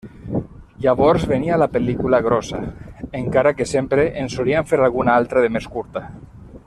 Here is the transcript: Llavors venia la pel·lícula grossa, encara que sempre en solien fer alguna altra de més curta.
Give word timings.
Llavors 0.85 1.25
venia 1.31 1.59
la 1.63 1.67
pel·lícula 1.75 2.19
grossa, 2.27 2.61
encara 3.21 3.53
que 3.59 3.69
sempre 3.75 4.07
en 4.23 4.33
solien 4.37 4.69
fer 4.73 4.81
alguna 4.87 5.19
altra 5.23 5.45
de 5.45 5.53
més 5.59 5.71
curta. 5.77 6.05